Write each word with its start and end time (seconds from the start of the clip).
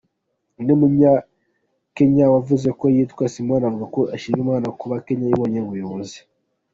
Undi 0.57 0.73
munyakenya 0.79 2.25
wavuze 2.33 2.67
ko 2.79 2.85
yitwa 2.95 3.23
Simon 3.33 3.61
avuga 3.69 3.85
ko 3.95 4.01
ashima 4.15 4.37
Imana 4.45 4.67
kuba 4.79 4.95
Kenya 5.05 5.27
ibonye 5.33 5.59
umuyobozi. 5.61 6.17